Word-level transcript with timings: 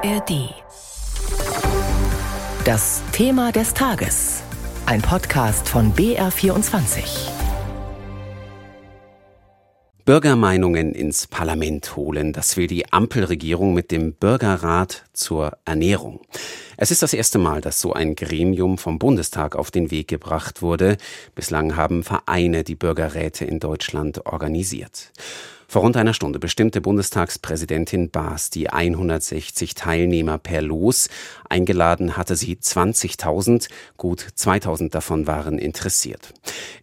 ARD. 0.00 0.54
Das 2.64 3.02
Thema 3.10 3.50
des 3.50 3.74
Tages. 3.74 4.42
Ein 4.86 5.02
Podcast 5.02 5.68
von 5.68 5.92
BR24. 5.92 7.30
Bürgermeinungen 10.04 10.94
ins 10.94 11.26
Parlament 11.26 11.96
holen. 11.96 12.32
Das 12.32 12.56
will 12.56 12.68
die 12.68 12.92
Ampelregierung 12.92 13.74
mit 13.74 13.90
dem 13.90 14.12
Bürgerrat 14.12 15.04
zur 15.12 15.58
Ernährung. 15.64 16.20
Es 16.76 16.92
ist 16.92 17.02
das 17.02 17.12
erste 17.12 17.38
Mal, 17.38 17.60
dass 17.60 17.80
so 17.80 17.92
ein 17.92 18.14
Gremium 18.14 18.78
vom 18.78 19.00
Bundestag 19.00 19.56
auf 19.56 19.72
den 19.72 19.90
Weg 19.90 20.06
gebracht 20.06 20.62
wurde. 20.62 20.96
Bislang 21.34 21.74
haben 21.74 22.04
Vereine 22.04 22.62
die 22.62 22.76
Bürgerräte 22.76 23.44
in 23.44 23.58
Deutschland 23.58 24.26
organisiert. 24.26 25.12
Vor 25.70 25.82
rund 25.82 25.98
einer 25.98 26.14
Stunde 26.14 26.38
bestimmte 26.38 26.80
Bundestagspräsidentin 26.80 28.08
Baas 28.08 28.48
die 28.48 28.70
160 28.70 29.74
Teilnehmer 29.74 30.38
per 30.38 30.62
Los. 30.62 31.10
Eingeladen 31.46 32.16
hatte 32.16 32.36
sie 32.36 32.56
20.000, 32.56 33.68
gut 33.98 34.26
2.000 34.34 34.88
davon 34.88 35.26
waren 35.26 35.58
interessiert. 35.58 36.32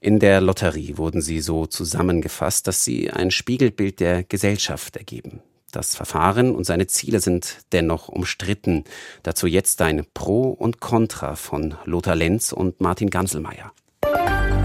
In 0.02 0.20
der 0.20 0.40
Lotterie 0.40 1.00
wurden 1.00 1.24
sie 1.24 1.42
so 1.42 1.66
zusammengefasst, 1.66 2.68
dass 2.68 2.86
sie 2.86 3.10
ein 3.10 3.32
Spiegelbild 3.32 4.00
der 4.00 4.24
Gesellschaft 4.24 4.98
ergeben. 4.98 5.42
Das 5.72 5.96
Verfahren 5.96 6.54
und 6.54 6.66
seine 6.66 6.86
Ziele 6.86 7.20
sind 7.20 7.58
dennoch 7.72 8.08
umstritten. 8.08 8.84
Dazu 9.24 9.48
jetzt 9.48 9.82
ein 9.82 10.06
Pro 10.14 10.52
und 10.52 10.80
Contra 10.80 11.36
von 11.36 11.74
Lothar 11.86 12.16
Lenz 12.16 12.54
und 12.54 12.82
Martin 12.82 13.10
Ganselmeier. 13.10 13.74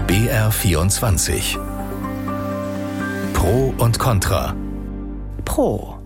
BR 0.05 0.51
24 0.51 1.57
Pro 3.41 3.73
und 3.79 3.97
Contra. 3.97 4.55
Pro. 5.45 5.97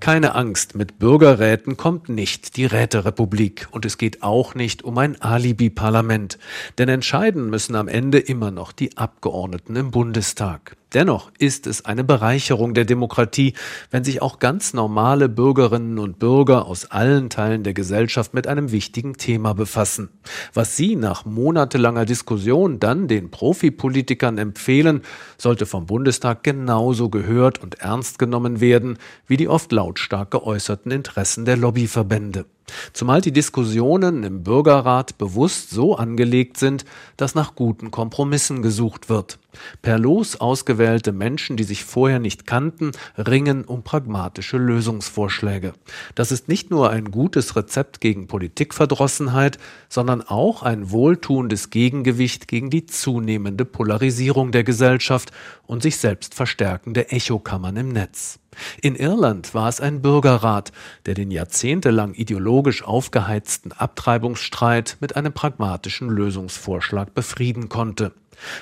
Keine 0.00 0.34
Angst, 0.34 0.74
mit 0.74 0.98
Bürgerräten 0.98 1.76
kommt 1.76 2.08
nicht 2.08 2.56
die 2.56 2.66
Räterepublik 2.66 3.68
und 3.70 3.84
es 3.84 3.96
geht 3.96 4.24
auch 4.24 4.56
nicht 4.56 4.82
um 4.82 4.98
ein 4.98 5.22
Alibi-Parlament, 5.22 6.36
denn 6.78 6.88
entscheiden 6.88 7.48
müssen 7.48 7.76
am 7.76 7.86
Ende 7.86 8.18
immer 8.18 8.50
noch 8.50 8.72
die 8.72 8.96
Abgeordneten 8.96 9.76
im 9.76 9.92
Bundestag. 9.92 10.76
Dennoch 10.94 11.32
ist 11.38 11.66
es 11.66 11.84
eine 11.84 12.04
Bereicherung 12.04 12.72
der 12.72 12.84
Demokratie, 12.84 13.54
wenn 13.90 14.04
sich 14.04 14.22
auch 14.22 14.38
ganz 14.38 14.74
normale 14.74 15.28
Bürgerinnen 15.28 15.98
und 15.98 16.20
Bürger 16.20 16.66
aus 16.66 16.92
allen 16.92 17.30
Teilen 17.30 17.64
der 17.64 17.74
Gesellschaft 17.74 18.32
mit 18.32 18.46
einem 18.46 18.70
wichtigen 18.70 19.14
Thema 19.14 19.54
befassen. 19.54 20.10
Was 20.52 20.76
Sie 20.76 20.94
nach 20.94 21.24
monatelanger 21.24 22.04
Diskussion 22.04 22.78
dann 22.78 23.08
den 23.08 23.32
Profipolitikern 23.32 24.38
empfehlen, 24.38 25.02
sollte 25.36 25.66
vom 25.66 25.86
Bundestag 25.86 26.44
genauso 26.44 27.08
gehört 27.10 27.60
und 27.60 27.80
ernst 27.80 28.20
genommen 28.20 28.60
werden 28.60 28.98
wie 29.26 29.36
die 29.36 29.48
oft 29.48 29.72
lautstark 29.72 30.30
geäußerten 30.30 30.92
Interessen 30.92 31.44
der 31.44 31.56
Lobbyverbände. 31.56 32.44
Zumal 32.92 33.20
die 33.20 33.32
Diskussionen 33.32 34.22
im 34.22 34.42
Bürgerrat 34.42 35.18
bewusst 35.18 35.70
so 35.70 35.96
angelegt 35.96 36.56
sind, 36.56 36.84
dass 37.16 37.34
nach 37.34 37.54
guten 37.54 37.90
Kompromissen 37.90 38.62
gesucht 38.62 39.08
wird. 39.08 39.38
Per 39.82 39.98
Los 39.98 40.40
ausgewählte 40.40 41.12
Menschen, 41.12 41.56
die 41.56 41.64
sich 41.64 41.84
vorher 41.84 42.18
nicht 42.18 42.46
kannten, 42.46 42.92
ringen 43.16 43.64
um 43.64 43.82
pragmatische 43.82 44.56
Lösungsvorschläge. 44.56 45.74
Das 46.14 46.32
ist 46.32 46.48
nicht 46.48 46.70
nur 46.70 46.90
ein 46.90 47.10
gutes 47.10 47.56
Rezept 47.56 48.00
gegen 48.00 48.26
Politikverdrossenheit, 48.26 49.58
sondern 49.88 50.22
auch 50.22 50.62
ein 50.62 50.90
wohltuendes 50.90 51.70
Gegengewicht 51.70 52.48
gegen 52.48 52.70
die 52.70 52.86
zunehmende 52.86 53.64
Polarisierung 53.64 54.50
der 54.50 54.64
Gesellschaft 54.64 55.30
und 55.66 55.82
sich 55.82 55.98
selbst 55.98 56.34
verstärkende 56.34 57.10
Echokammern 57.10 57.76
im 57.76 57.88
Netz. 57.90 58.40
In 58.80 58.96
Irland 58.96 59.54
war 59.54 59.68
es 59.68 59.80
ein 59.80 60.02
Bürgerrat, 60.02 60.72
der 61.06 61.14
den 61.14 61.30
jahrzehntelang 61.30 62.14
ideologisch 62.14 62.84
aufgeheizten 62.84 63.72
Abtreibungsstreit 63.72 64.96
mit 65.00 65.16
einem 65.16 65.32
pragmatischen 65.32 66.08
Lösungsvorschlag 66.08 67.14
befrieden 67.14 67.68
konnte. 67.68 68.12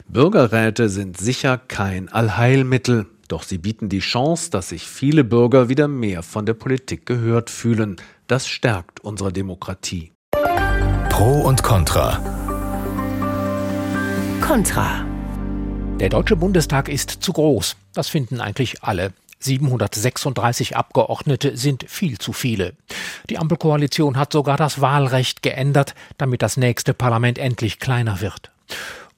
Bürgerräte 0.08 0.88
sind 0.88 1.16
sicher 1.18 1.58
kein 1.58 2.08
Allheilmittel, 2.08 3.06
doch 3.28 3.42
sie 3.42 3.58
bieten 3.58 3.88
die 3.88 4.00
Chance, 4.00 4.50
dass 4.50 4.68
sich 4.68 4.86
viele 4.86 5.24
Bürger 5.24 5.68
wieder 5.68 5.88
mehr 5.88 6.22
von 6.22 6.44
der 6.44 6.54
Politik 6.54 7.06
gehört 7.06 7.50
fühlen. 7.50 7.96
Das 8.26 8.46
stärkt 8.46 9.00
unsere 9.00 9.32
Demokratie. 9.32 10.12
Pro 11.08 11.40
und 11.42 11.62
Contra. 11.62 12.20
Contra. 14.40 15.06
Der 16.00 16.08
Deutsche 16.08 16.36
Bundestag 16.36 16.88
ist 16.88 17.10
zu 17.10 17.32
groß. 17.32 17.76
Das 17.94 18.08
finden 18.08 18.40
eigentlich 18.40 18.82
alle. 18.82 19.12
736 19.42 20.76
Abgeordnete 20.76 21.56
sind 21.56 21.84
viel 21.88 22.18
zu 22.18 22.32
viele. 22.32 22.74
Die 23.28 23.38
Ampelkoalition 23.38 24.16
hat 24.16 24.32
sogar 24.32 24.56
das 24.56 24.80
Wahlrecht 24.80 25.42
geändert, 25.42 25.94
damit 26.18 26.42
das 26.42 26.56
nächste 26.56 26.94
Parlament 26.94 27.38
endlich 27.38 27.78
kleiner 27.78 28.20
wird. 28.20 28.50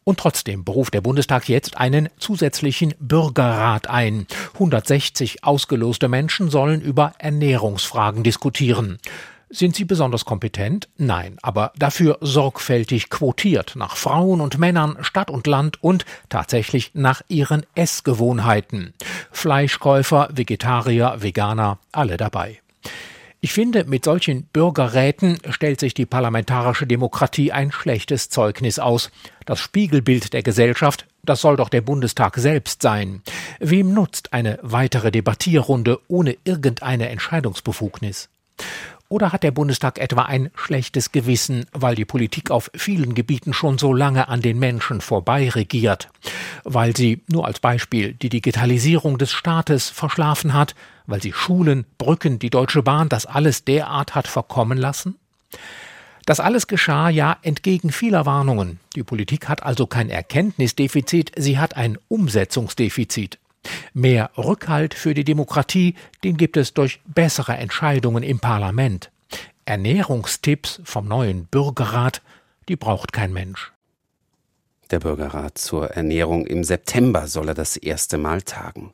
Und 0.04 0.20
trotzdem 0.20 0.64
beruft 0.64 0.92
der 0.92 1.00
Bundestag 1.00 1.48
jetzt 1.48 1.78
einen 1.78 2.10
zusätzlichen 2.18 2.94
Bürgerrat 2.98 3.88
ein. 3.88 4.26
160 4.54 5.44
ausgeloste 5.44 6.08
Menschen 6.08 6.50
sollen 6.50 6.82
über 6.82 7.14
Ernährungsfragen 7.18 8.22
diskutieren. 8.22 8.98
Sind 9.54 9.76
sie 9.76 9.84
besonders 9.84 10.24
kompetent? 10.24 10.88
Nein, 10.96 11.38
aber 11.40 11.72
dafür 11.76 12.18
sorgfältig 12.20 13.08
quotiert 13.08 13.74
nach 13.76 13.96
Frauen 13.96 14.40
und 14.40 14.58
Männern, 14.58 14.98
Stadt 15.02 15.30
und 15.30 15.46
Land 15.46 15.82
und 15.82 16.04
tatsächlich 16.28 16.90
nach 16.94 17.22
ihren 17.28 17.64
Essgewohnheiten. 17.74 18.94
Fleischkäufer, 19.30 20.28
Vegetarier, 20.32 21.16
Veganer, 21.18 21.78
alle 21.92 22.16
dabei. 22.16 22.60
Ich 23.44 23.52
finde, 23.52 23.84
mit 23.84 24.06
solchen 24.06 24.44
Bürgerräten 24.44 25.38
stellt 25.50 25.78
sich 25.78 25.92
die 25.92 26.06
parlamentarische 26.06 26.86
Demokratie 26.86 27.52
ein 27.52 27.72
schlechtes 27.72 28.30
Zeugnis 28.30 28.78
aus. 28.78 29.10
Das 29.44 29.60
Spiegelbild 29.60 30.32
der 30.32 30.42
Gesellschaft, 30.42 31.06
das 31.22 31.42
soll 31.42 31.56
doch 31.56 31.68
der 31.68 31.82
Bundestag 31.82 32.36
selbst 32.36 32.80
sein. 32.80 33.22
Wem 33.60 33.92
nutzt 33.92 34.32
eine 34.32 34.58
weitere 34.62 35.10
Debattierrunde 35.10 36.00
ohne 36.08 36.38
irgendeine 36.44 37.10
Entscheidungsbefugnis? 37.10 38.30
Oder 39.08 39.32
hat 39.32 39.42
der 39.42 39.50
Bundestag 39.50 39.98
etwa 39.98 40.22
ein 40.22 40.50
schlechtes 40.54 41.12
Gewissen, 41.12 41.66
weil 41.72 41.94
die 41.94 42.04
Politik 42.04 42.50
auf 42.50 42.70
vielen 42.74 43.14
Gebieten 43.14 43.52
schon 43.52 43.78
so 43.78 43.92
lange 43.92 44.28
an 44.28 44.40
den 44.40 44.58
Menschen 44.58 45.00
vorbei 45.00 45.50
regiert? 45.50 46.08
Weil 46.64 46.96
sie, 46.96 47.22
nur 47.28 47.46
als 47.46 47.60
Beispiel, 47.60 48.14
die 48.14 48.30
Digitalisierung 48.30 49.18
des 49.18 49.32
Staates 49.32 49.90
verschlafen 49.90 50.54
hat? 50.54 50.74
Weil 51.06 51.22
sie 51.22 51.32
Schulen, 51.32 51.84
Brücken, 51.98 52.38
die 52.38 52.50
Deutsche 52.50 52.82
Bahn, 52.82 53.08
das 53.08 53.26
alles 53.26 53.64
derart 53.64 54.14
hat 54.14 54.26
verkommen 54.26 54.78
lassen? 54.78 55.16
Das 56.26 56.40
alles 56.40 56.66
geschah 56.66 57.10
ja 57.10 57.36
entgegen 57.42 57.92
vieler 57.92 58.24
Warnungen. 58.24 58.80
Die 58.96 59.02
Politik 59.02 59.48
hat 59.48 59.62
also 59.62 59.86
kein 59.86 60.08
Erkenntnisdefizit, 60.08 61.32
sie 61.36 61.58
hat 61.58 61.76
ein 61.76 61.98
Umsetzungsdefizit. 62.08 63.38
Mehr 63.92 64.30
Rückhalt 64.36 64.94
für 64.94 65.14
die 65.14 65.24
Demokratie, 65.24 65.94
den 66.22 66.36
gibt 66.36 66.56
es 66.56 66.74
durch 66.74 67.00
bessere 67.06 67.56
Entscheidungen 67.56 68.22
im 68.22 68.40
Parlament. 68.40 69.10
Ernährungstipps 69.66 70.80
vom 70.84 71.08
neuen 71.08 71.46
Bürgerrat, 71.46 72.22
die 72.68 72.76
braucht 72.76 73.12
kein 73.12 73.32
Mensch. 73.32 73.73
Der 74.94 75.00
Bürgerrat 75.00 75.58
zur 75.58 75.90
Ernährung 75.90 76.46
im 76.46 76.62
September 76.62 77.26
soll 77.26 77.48
er 77.48 77.54
das 77.54 77.76
erste 77.76 78.16
Mal 78.16 78.42
tagen. 78.42 78.92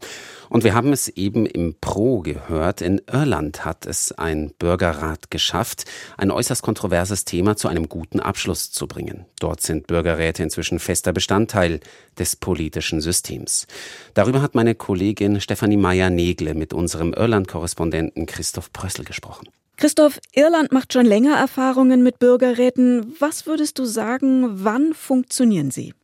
Und 0.49 0.65
wir 0.65 0.73
haben 0.73 0.95
es 0.95 1.09
eben 1.09 1.45
im 1.45 1.75
Pro 1.79 2.21
gehört. 2.21 2.81
In 2.81 3.03
Irland 3.07 3.67
hat 3.67 3.85
es 3.85 4.11
ein 4.11 4.51
Bürgerrat 4.59 5.31
geschafft, 5.31 5.85
ein 6.17 6.31
äußerst 6.31 6.63
kontroverses 6.63 7.27
Thema 7.27 7.55
zu 7.55 7.69
einem 7.69 7.91
guten 7.91 8.19
Abschluss 8.19 8.71
zu 8.73 8.87
bringen. 8.89 9.27
Dort 9.41 9.61
sind 9.61 9.89
Bürgerräte 9.89 10.43
inzwischen 10.43 10.79
fester 10.79 11.13
Bestandteil 11.13 11.81
des 12.19 12.35
politischen 12.35 13.03
Systems. 13.03 13.67
Darüber 14.15 14.41
hat 14.41 14.55
meine 14.55 14.75
Kollegin 14.75 15.39
Stefanie 15.43 15.77
Meyer-Negle 15.77 16.55
mit 16.55 16.73
unserem 16.73 17.13
Irland-Korrespondenten 17.13 18.25
Christoph 18.25 18.73
Prössel 18.73 19.05
gesprochen. 19.05 19.49
Christoph, 19.81 20.21
Irland 20.35 20.73
macht 20.73 20.93
schon 20.93 21.07
länger 21.07 21.39
Erfahrungen 21.39 22.03
mit 22.03 22.19
Bürgerräten. 22.19 23.17
Was 23.19 23.47
würdest 23.47 23.79
du 23.79 23.87
sagen, 23.87 24.63
wann 24.63 24.93
funktionieren 24.93 25.71
sie? 25.71 25.95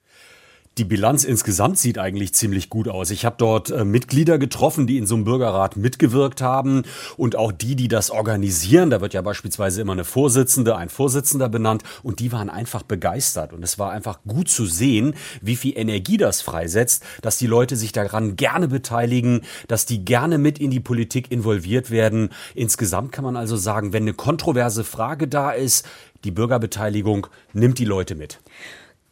Die 0.79 0.85
Bilanz 0.85 1.25
insgesamt 1.25 1.79
sieht 1.79 1.97
eigentlich 1.97 2.35
ziemlich 2.35 2.69
gut 2.69 2.87
aus. 2.87 3.11
Ich 3.11 3.25
habe 3.25 3.37
dort 3.39 3.71
äh, 3.71 3.83
Mitglieder 3.83 4.37
getroffen, 4.37 4.87
die 4.87 4.99
in 4.99 5.07
so 5.07 5.15
einem 5.15 5.25
Bürgerrat 5.25 5.79
mitgewirkt 5.79 6.43
haben 6.43 6.83
und 7.17 7.35
auch 7.35 7.51
die, 7.51 7.77
die 7.77 7.89
das 7.89 8.11
organisieren. 8.11 8.91
Da 8.91 9.01
wird 9.01 9.15
ja 9.15 9.23
beispielsweise 9.23 9.81
immer 9.81 9.95
eine 9.95 10.05
Vorsitzende, 10.05 10.77
ein 10.77 10.91
Vorsitzender 10.91 11.49
benannt 11.49 11.83
und 12.03 12.21
die 12.21 12.31
waren 12.31 12.51
einfach 12.51 12.83
begeistert 12.83 13.55
und 13.55 13.63
es 13.63 13.79
war 13.79 13.91
einfach 13.91 14.19
gut 14.29 14.51
zu 14.51 14.67
sehen, 14.67 15.15
wie 15.41 15.57
viel 15.57 15.79
Energie 15.79 16.19
das 16.19 16.43
freisetzt, 16.43 17.03
dass 17.23 17.39
die 17.39 17.47
Leute 17.47 17.77
sich 17.77 17.93
daran 17.93 18.37
gerne 18.37 18.69
beteiligen, 18.69 19.47
dass 19.69 19.87
die 19.87 20.05
gerne 20.05 20.37
mit 20.37 20.59
in 20.59 20.71
die 20.71 20.81
Politik 20.81 21.33
involviert 21.33 21.91
werden. 21.91 22.29
Insgesamt 22.55 23.13
kann 23.13 23.25
man 23.25 23.37
also 23.37 23.57
sagen, 23.57 23.95
wenn 23.95 24.03
eine 24.03 24.13
kontroverse 24.13 24.85
Frage 24.85 25.27
da 25.27 25.53
ist, 25.53 25.87
die 26.25 26.33
Bürgerbeteiligung 26.33 27.29
nimmt 27.55 27.79
die 27.79 27.87
Leute 27.87 28.15
mit. 28.15 28.41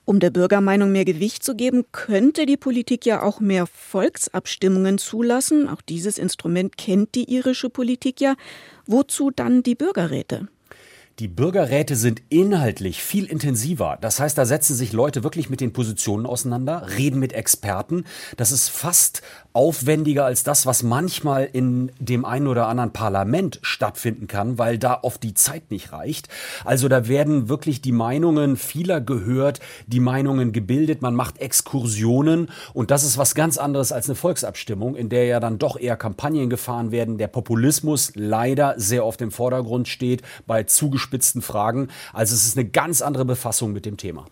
Um 0.06 0.21
der 0.21 0.31
Bürgermeinung 0.31 0.93
mehr 0.93 1.06
Gewicht 1.06 1.43
zu 1.43 1.55
geben, 1.55 1.85
könnte 1.91 2.45
die 2.45 2.59
Politik 2.59 3.06
ja 3.06 3.23
auch 3.23 3.41
mehr 3.41 3.67
Volksabstimmungen 3.67 4.99
zulassen. 4.99 5.69
Auch 5.69 5.81
dieses 5.81 6.19
Instrument 6.19 6.77
kennt 6.77 7.15
die 7.15 7.33
irische 7.33 7.71
Politik 7.71 8.21
ja. 8.21 8.35
Wozu 8.87 9.31
dann 9.31 9.62
die 9.62 9.75
Bürgerräte? 9.75 10.49
Die 11.21 11.29
Bürgerräte 11.29 11.95
sind 11.95 12.23
inhaltlich 12.29 13.01
viel 13.01 13.27
intensiver. 13.27 13.97
Das 14.01 14.19
heißt, 14.19 14.37
da 14.37 14.45
setzen 14.45 14.75
sich 14.75 14.93
Leute 14.93 15.23
wirklich 15.23 15.49
mit 15.49 15.61
den 15.61 15.73
Positionen 15.73 16.27
auseinander, 16.27 16.89
reden 16.99 17.21
mit 17.21 17.33
Experten. 17.33 18.05
Das 18.37 18.51
ist 18.51 18.69
fast 18.69 19.23
aufwendiger 19.55 20.25
als 20.25 20.43
das, 20.43 20.67
was 20.67 20.83
manchmal 20.83 21.49
in 21.51 21.93
dem 22.01 22.25
einen 22.25 22.49
oder 22.49 22.67
anderen 22.67 22.93
Parlament 22.93 23.61
stattfinden 23.62 24.27
kann, 24.27 24.59
weil 24.59 24.79
da 24.79 24.99
oft 25.03 25.23
die 25.23 25.33
Zeit 25.33 25.71
nicht 25.71 25.93
reicht. 25.93 26.29
Also 26.65 26.89
da 26.89 27.06
werden 27.06 27.49
wirklich 27.49 27.81
die 27.81 27.93
Meinungen 27.93 28.56
vieler 28.56 29.01
gehört, 29.01 29.61
die 29.87 30.01
Meinungen 30.01 30.53
gebildet, 30.53 31.03
man 31.03 31.15
macht 31.15 31.39
Exkursionen 31.39 32.51
und 32.73 32.91
das 32.91 33.05
ist 33.05 33.17
was 33.17 33.37
ganz 33.37 33.56
anderes 33.56 33.93
als 33.93 34.09
eine 34.09 34.17
Volksabstimmung, 34.17 34.97
in 34.97 35.09
der 35.09 35.27
ja 35.27 35.39
dann 35.39 35.59
doch 35.59 35.79
eher 35.79 35.97
Kampagnen 35.97 36.51
gefahren 36.51 36.91
werden, 36.91 37.17
der 37.17 37.29
Populismus 37.29 38.11
leider 38.17 38.75
sehr 38.77 39.06
oft 39.06 39.23
im 39.23 39.31
Vordergrund 39.31 39.87
steht 39.87 40.23
bei 40.49 40.65
zugespitzten 40.65 41.43
Fragen. 41.43 41.89
Also 42.12 42.35
es 42.35 42.45
ist 42.45 42.59
eine 42.59 42.69
ganz 42.69 43.03
andere 43.03 43.25
Befassung 43.25 43.73
mit 43.73 43.87
dem 43.87 43.99
Thema. 43.99 44.27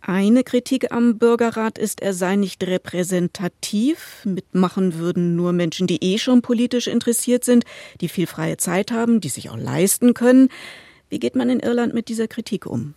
Eine 0.00 0.44
Kritik 0.44 0.92
am 0.92 1.18
Bürgerrat 1.18 1.76
ist, 1.76 2.00
er 2.00 2.14
sei 2.14 2.36
nicht 2.36 2.62
repräsentativ. 2.64 4.22
Mitmachen 4.24 4.94
würden 4.94 5.34
nur 5.36 5.52
Menschen, 5.52 5.86
die 5.86 6.02
eh 6.02 6.18
schon 6.18 6.40
politisch 6.40 6.86
interessiert 6.86 7.44
sind, 7.44 7.64
die 8.00 8.08
viel 8.08 8.26
freie 8.26 8.56
Zeit 8.56 8.92
haben, 8.92 9.20
die 9.20 9.28
sich 9.28 9.50
auch 9.50 9.56
leisten 9.56 10.14
können. 10.14 10.48
Wie 11.08 11.18
geht 11.18 11.34
man 11.34 11.50
in 11.50 11.60
Irland 11.60 11.94
mit 11.94 12.08
dieser 12.08 12.28
Kritik 12.28 12.66
um? 12.66 12.94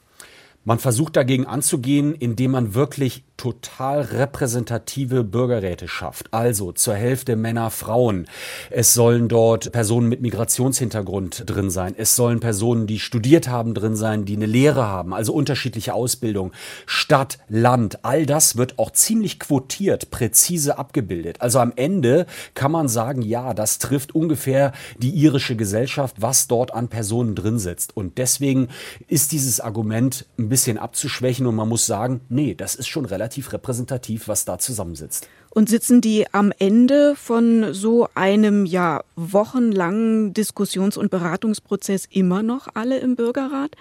Man 0.63 0.77
versucht 0.77 1.15
dagegen 1.15 1.47
anzugehen, 1.47 2.13
indem 2.13 2.51
man 2.51 2.75
wirklich 2.75 3.23
total 3.41 4.01
repräsentative 4.01 5.23
Bürgerräte 5.23 5.87
schafft. 5.87 6.31
Also 6.31 6.73
zur 6.73 6.93
Hälfte 6.93 7.35
Männer, 7.35 7.71
Frauen. 7.71 8.27
Es 8.69 8.93
sollen 8.93 9.29
dort 9.29 9.71
Personen 9.71 10.09
mit 10.09 10.21
Migrationshintergrund 10.21 11.45
drin 11.47 11.71
sein. 11.71 11.95
Es 11.97 12.15
sollen 12.15 12.39
Personen, 12.39 12.85
die 12.85 12.99
studiert 12.99 13.47
haben, 13.47 13.73
drin 13.73 13.95
sein, 13.95 14.25
die 14.25 14.35
eine 14.35 14.45
Lehre 14.45 14.85
haben. 14.85 15.15
Also 15.15 15.33
unterschiedliche 15.33 15.95
Ausbildung. 15.95 16.51
Stadt, 16.85 17.39
Land, 17.49 18.05
all 18.05 18.27
das 18.27 18.57
wird 18.57 18.77
auch 18.77 18.91
ziemlich 18.91 19.39
quotiert, 19.39 20.11
präzise 20.11 20.77
abgebildet. 20.77 21.41
Also 21.41 21.57
am 21.57 21.73
Ende 21.75 22.27
kann 22.53 22.71
man 22.71 22.87
sagen, 22.89 23.23
ja, 23.23 23.55
das 23.55 23.79
trifft 23.79 24.13
ungefähr 24.13 24.71
die 24.99 25.15
irische 25.15 25.55
Gesellschaft, 25.55 26.17
was 26.19 26.47
dort 26.47 26.75
an 26.75 26.89
Personen 26.89 27.33
drin 27.33 27.57
sitzt. 27.57 27.97
Und 27.97 28.19
deswegen 28.19 28.67
ist 29.07 29.31
dieses 29.31 29.59
Argument 29.59 30.27
ein 30.37 30.49
bisschen 30.49 30.77
abzuschwächen 30.77 31.47
und 31.47 31.55
man 31.55 31.69
muss 31.69 31.87
sagen, 31.87 32.21
nee, 32.29 32.53
das 32.53 32.75
ist 32.75 32.87
schon 32.87 33.05
relativ 33.05 33.30
relativ 33.31 33.53
repräsentativ, 33.53 34.27
was 34.27 34.45
da 34.45 34.59
zusammensitzt. 34.59 35.27
Und 35.49 35.69
sitzen 35.69 36.01
die 36.01 36.25
am 36.33 36.51
Ende 36.59 37.15
von 37.15 37.73
so 37.73 38.07
einem 38.15 38.65
ja 38.65 39.03
wochenlangen 39.15 40.33
Diskussions- 40.33 40.97
und 40.97 41.11
Beratungsprozess 41.11 42.07
immer 42.09 42.43
noch 42.43 42.67
alle 42.73 42.99
im 42.99 43.15
Bürgerrat? 43.15 43.71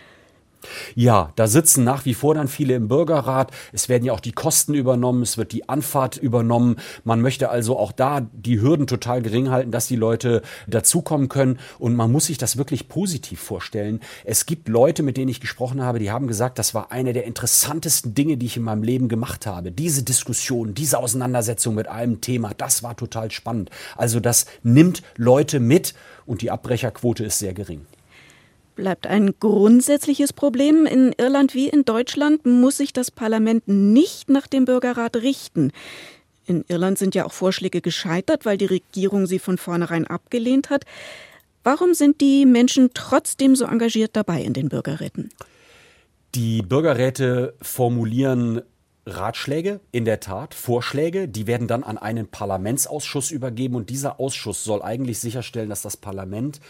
Ja, 0.94 1.32
da 1.36 1.46
sitzen 1.46 1.84
nach 1.84 2.04
wie 2.04 2.14
vor 2.14 2.34
dann 2.34 2.48
viele 2.48 2.74
im 2.74 2.88
Bürgerrat. 2.88 3.50
Es 3.72 3.88
werden 3.88 4.04
ja 4.04 4.12
auch 4.12 4.20
die 4.20 4.32
Kosten 4.32 4.74
übernommen, 4.74 5.22
es 5.22 5.38
wird 5.38 5.52
die 5.52 5.68
Anfahrt 5.68 6.16
übernommen. 6.16 6.76
Man 7.04 7.20
möchte 7.20 7.50
also 7.50 7.78
auch 7.78 7.92
da 7.92 8.20
die 8.20 8.60
Hürden 8.60 8.86
total 8.86 9.22
gering 9.22 9.50
halten, 9.50 9.70
dass 9.70 9.86
die 9.86 9.96
Leute 9.96 10.42
dazukommen 10.66 11.28
können. 11.28 11.58
Und 11.78 11.96
man 11.96 12.12
muss 12.12 12.26
sich 12.26 12.38
das 12.38 12.56
wirklich 12.56 12.88
positiv 12.88 13.40
vorstellen. 13.40 14.00
Es 14.24 14.46
gibt 14.46 14.68
Leute, 14.68 15.02
mit 15.02 15.16
denen 15.16 15.30
ich 15.30 15.40
gesprochen 15.40 15.82
habe, 15.82 15.98
die 15.98 16.10
haben 16.10 16.26
gesagt, 16.26 16.58
das 16.58 16.74
war 16.74 16.92
eine 16.92 17.12
der 17.12 17.24
interessantesten 17.24 18.14
Dinge, 18.14 18.36
die 18.36 18.46
ich 18.46 18.56
in 18.56 18.62
meinem 18.62 18.82
Leben 18.82 19.08
gemacht 19.08 19.46
habe. 19.46 19.72
Diese 19.72 20.02
Diskussion, 20.02 20.74
diese 20.74 20.98
Auseinandersetzung 20.98 21.74
mit 21.74 21.88
einem 21.88 22.20
Thema, 22.20 22.52
das 22.56 22.82
war 22.82 22.96
total 22.96 23.30
spannend. 23.30 23.70
Also 23.96 24.20
das 24.20 24.46
nimmt 24.62 25.02
Leute 25.16 25.60
mit 25.60 25.94
und 26.26 26.42
die 26.42 26.50
Abbrecherquote 26.50 27.24
ist 27.24 27.38
sehr 27.38 27.54
gering 27.54 27.86
bleibt 28.74 29.06
ein 29.06 29.34
grundsätzliches 29.38 30.32
Problem. 30.32 30.86
In 30.86 31.12
Irland 31.16 31.54
wie 31.54 31.68
in 31.68 31.84
Deutschland 31.84 32.46
muss 32.46 32.76
sich 32.76 32.92
das 32.92 33.10
Parlament 33.10 33.68
nicht 33.68 34.30
nach 34.30 34.46
dem 34.46 34.64
Bürgerrat 34.64 35.16
richten. 35.16 35.72
In 36.46 36.64
Irland 36.68 36.98
sind 36.98 37.14
ja 37.14 37.26
auch 37.26 37.32
Vorschläge 37.32 37.80
gescheitert, 37.80 38.44
weil 38.44 38.56
die 38.56 38.66
Regierung 38.66 39.26
sie 39.26 39.38
von 39.38 39.58
vornherein 39.58 40.06
abgelehnt 40.06 40.70
hat. 40.70 40.84
Warum 41.62 41.94
sind 41.94 42.20
die 42.20 42.46
Menschen 42.46 42.90
trotzdem 42.94 43.54
so 43.54 43.66
engagiert 43.66 44.16
dabei 44.16 44.42
in 44.42 44.54
den 44.54 44.68
Bürgerräten? 44.68 45.28
Die 46.34 46.62
Bürgerräte 46.62 47.54
formulieren 47.60 48.62
Ratschläge, 49.06 49.80
in 49.92 50.04
der 50.04 50.20
Tat, 50.20 50.54
Vorschläge, 50.54 51.28
die 51.28 51.46
werden 51.46 51.68
dann 51.68 51.82
an 51.82 51.98
einen 51.98 52.28
Parlamentsausschuss 52.28 53.30
übergeben 53.30 53.74
und 53.74 53.90
dieser 53.90 54.20
Ausschuss 54.20 54.62
soll 54.62 54.82
eigentlich 54.82 55.18
sicherstellen, 55.18 55.70
dass 55.70 55.82
das 55.82 55.96
Parlament 55.96 56.60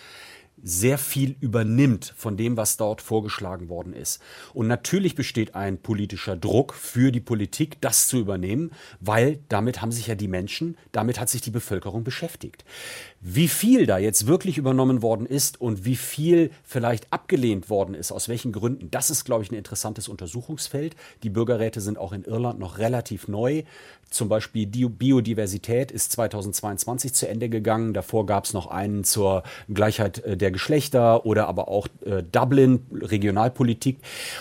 sehr 0.62 0.99
viel 0.99 1.37
übernimmt 1.41 2.15
von 2.17 2.37
dem, 2.37 2.57
was 2.57 2.77
dort 2.77 3.01
vorgeschlagen 3.01 3.69
worden 3.69 3.93
ist. 3.93 4.21
Und 4.55 4.67
natürlich 4.67 5.15
besteht 5.15 5.55
ein 5.55 5.79
politischer 5.79 6.37
Druck 6.37 6.75
für 6.75 7.12
die 7.12 7.21
Politik, 7.21 7.81
das 7.81 8.09
zu 8.09 8.19
übernehmen, 8.19 8.73
weil 9.01 9.41
damit 9.49 9.83
haben 9.83 9.93
sich 9.93 10.07
ja 10.07 10.15
die 10.15 10.29
Menschen, 10.29 10.77
damit 10.93 11.19
hat 11.21 11.29
sich 11.29 11.41
die 11.41 11.51
Bevölkerung 11.51 12.05
beschäftigt. 12.05 12.65
Wie 13.21 13.49
viel 13.49 13.87
da 13.87 13.99
jetzt 13.99 14.27
wirklich 14.27 14.59
übernommen 14.59 15.03
worden 15.03 15.27
ist 15.27 15.61
und 15.61 15.85
wie 15.85 15.97
viel 15.97 16.51
vielleicht 16.65 17.12
abgelehnt 17.12 17.69
worden 17.69 17.95
ist, 17.95 18.12
aus 18.12 18.29
welchen 18.29 18.53
Gründen, 18.53 18.91
das 18.91 19.11
ist, 19.11 19.25
glaube 19.25 19.45
ich, 19.45 19.51
ein 19.51 19.57
interessantes 19.57 20.09
Untersuchungsfeld. 20.09 20.97
Die 21.23 21.31
Bürgerräte 21.31 21.81
sind 21.81 21.99
auch 21.99 22.12
in 22.12 22.25
Irland 22.25 22.59
noch 22.59 22.79
relativ 22.79 23.29
neu. 23.29 23.62
Zum 24.11 24.29
Beispiel 24.29 24.67
die 24.67 24.87
Biodiversität 24.87 25.93
ist 25.93 26.11
2022 26.12 27.15
zu 27.15 27.29
Ende 27.29 27.49
gegangen. 27.49 27.95
Davor 27.95 28.27
gab 28.27 28.45
es 28.45 28.53
noch 28.53 28.67
einen 28.67 29.05
zur 29.05 29.45
Gleichheit 29.73 30.25
äh, 30.25 30.37
der 30.37 30.51
Geschlechter 30.51 31.25
oder 31.25 31.47
aber 31.47 31.69
auch 31.69 31.87
äh, 32.05 32.25
Dublin, 32.25 32.85
Regionalpolitik. 32.93 33.99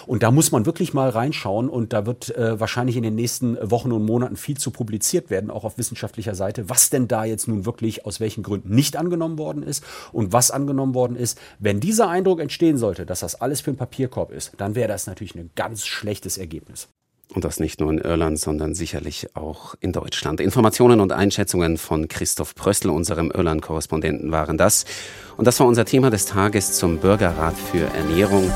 Und 0.07 0.23
da 0.23 0.31
muss 0.31 0.51
man 0.51 0.65
wirklich 0.65 0.95
mal 0.95 1.09
reinschauen 1.09 1.69
und 1.69 1.93
da 1.93 2.07
wird 2.07 2.35
äh, 2.35 2.59
wahrscheinlich 2.59 2.97
in 2.97 3.03
den 3.03 3.13
nächsten 3.13 3.57
Wochen 3.61 3.91
und 3.91 4.05
Monaten 4.05 4.37
viel 4.37 4.57
zu 4.57 4.71
publiziert 4.71 5.29
werden, 5.29 5.51
auch 5.51 5.65
auf 5.65 5.77
wissenschaftlicher 5.77 6.33
Seite, 6.33 6.67
was 6.67 6.89
denn 6.89 7.07
da 7.07 7.23
jetzt 7.23 7.47
nun 7.47 7.65
wirklich 7.65 8.07
aus 8.07 8.19
welchen 8.19 8.41
Gründen 8.41 8.73
nicht 8.73 8.97
angenommen 8.97 9.37
worden 9.37 9.61
ist 9.61 9.83
und 10.11 10.33
was 10.33 10.49
angenommen 10.49 10.95
worden 10.95 11.15
ist. 11.15 11.39
Wenn 11.59 11.79
dieser 11.79 12.09
Eindruck 12.09 12.39
entstehen 12.39 12.79
sollte, 12.79 13.05
dass 13.05 13.19
das 13.19 13.35
alles 13.35 13.61
für 13.61 13.69
einen 13.69 13.77
Papierkorb 13.77 14.31
ist, 14.31 14.53
dann 14.57 14.73
wäre 14.73 14.87
das 14.87 15.05
natürlich 15.05 15.35
ein 15.35 15.51
ganz 15.55 15.85
schlechtes 15.85 16.39
Ergebnis. 16.39 16.87
Und 17.33 17.45
das 17.45 17.59
nicht 17.59 17.79
nur 17.79 17.91
in 17.91 17.99
Irland, 17.99 18.39
sondern 18.39 18.73
sicherlich 18.73 19.35
auch 19.35 19.75
in 19.79 19.91
Deutschland. 19.91 20.39
Informationen 20.39 20.99
und 20.99 21.11
Einschätzungen 21.11 21.77
von 21.77 22.07
Christoph 22.07 22.55
Prössl, 22.55 22.89
unserem 22.89 23.29
Irland-Korrespondenten, 23.29 24.31
waren 24.31 24.57
das. 24.57 24.85
Und 25.37 25.45
das 25.45 25.59
war 25.59 25.67
unser 25.67 25.85
Thema 25.85 26.09
des 26.09 26.25
Tages 26.25 26.73
zum 26.73 26.97
Bürgerrat 26.97 27.55
für 27.55 27.85
Ernährung. 27.93 28.51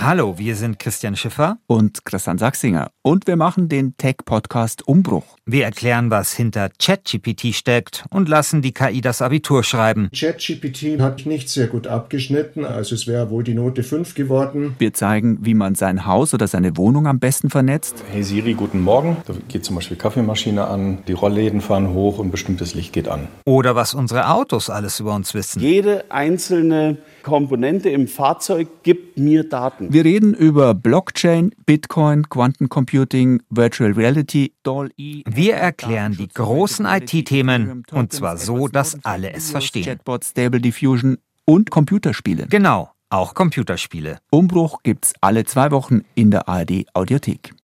Hallo, 0.00 0.38
wir 0.38 0.54
sind 0.54 0.78
Christian 0.78 1.16
Schiffer 1.16 1.58
und 1.66 2.04
Christian 2.04 2.38
Sachsinger 2.38 2.92
und 3.02 3.26
wir 3.26 3.34
machen 3.34 3.68
den 3.68 3.96
Tech-Podcast 3.96 4.86
Umbruch. 4.86 5.24
Wir 5.44 5.64
erklären, 5.64 6.08
was 6.12 6.32
hinter 6.32 6.70
ChatGPT 6.78 7.52
steckt 7.52 8.04
und 8.08 8.28
lassen 8.28 8.62
die 8.62 8.70
KI 8.70 9.00
das 9.00 9.22
Abitur 9.22 9.64
schreiben. 9.64 10.08
ChatGPT 10.14 11.00
hat 11.00 11.26
nicht 11.26 11.48
sehr 11.48 11.66
gut 11.66 11.88
abgeschnitten, 11.88 12.64
also 12.64 12.94
es 12.94 13.08
wäre 13.08 13.28
wohl 13.28 13.42
die 13.42 13.54
Note 13.54 13.82
5 13.82 14.14
geworden. 14.14 14.76
Wir 14.78 14.94
zeigen, 14.94 15.38
wie 15.40 15.54
man 15.54 15.74
sein 15.74 16.06
Haus 16.06 16.32
oder 16.32 16.46
seine 16.46 16.76
Wohnung 16.76 17.08
am 17.08 17.18
besten 17.18 17.50
vernetzt. 17.50 18.04
Hey 18.12 18.22
Siri, 18.22 18.54
guten 18.54 18.80
Morgen. 18.80 19.16
Da 19.26 19.34
geht 19.48 19.64
zum 19.64 19.74
Beispiel 19.74 19.96
Kaffeemaschine 19.96 20.68
an, 20.68 20.98
die 21.08 21.12
Rollläden 21.12 21.60
fahren 21.60 21.92
hoch 21.92 22.20
und 22.20 22.30
bestimmtes 22.30 22.72
Licht 22.72 22.92
geht 22.92 23.08
an. 23.08 23.26
Oder 23.44 23.74
was 23.74 23.94
unsere 23.94 24.30
Autos 24.30 24.70
alles 24.70 25.00
über 25.00 25.16
uns 25.16 25.34
wissen. 25.34 25.60
Jede 25.60 26.04
einzelne 26.08 26.98
Komponente 27.28 27.90
im 27.90 28.08
Fahrzeug 28.08 28.82
gibt 28.82 29.18
mir 29.18 29.46
Daten. 29.46 29.92
Wir 29.92 30.02
reden 30.02 30.32
über 30.32 30.72
Blockchain, 30.72 31.54
Bitcoin, 31.66 32.26
Quantencomputing, 32.30 33.42
Virtual 33.50 33.92
Reality, 33.92 34.54
DALL-E. 34.62 35.24
Wir 35.26 35.54
erklären 35.56 36.16
die 36.18 36.28
großen 36.28 36.86
IT-Themen 36.86 37.84
und 37.92 38.12
zwar 38.14 38.38
so, 38.38 38.68
dass 38.68 38.96
alle 39.04 39.34
es 39.34 39.50
verstehen. 39.50 39.84
Chatbot, 39.84 40.24
Stable 40.24 40.60
Diffusion 40.60 41.18
und 41.44 41.70
Computerspiele. 41.70 42.46
Genau, 42.48 42.90
auch 43.10 43.34
Computerspiele. 43.34 44.20
Umbruch 44.30 44.82
gibt's 44.82 45.12
alle 45.20 45.44
zwei 45.44 45.70
Wochen 45.70 46.00
in 46.14 46.30
der 46.30 46.48
ARD 46.48 46.86
Audiothek. 46.94 47.52